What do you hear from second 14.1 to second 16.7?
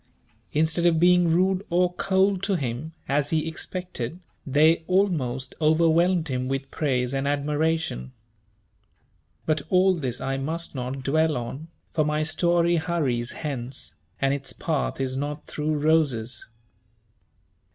and its path is not through roses.